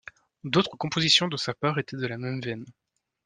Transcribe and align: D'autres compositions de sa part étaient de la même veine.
D'autres 0.43 0.77
compositions 0.79 1.27
de 1.27 1.37
sa 1.37 1.53
part 1.53 1.77
étaient 1.77 1.95
de 1.95 2.07
la 2.07 2.17
même 2.17 2.41
veine. 2.41 2.65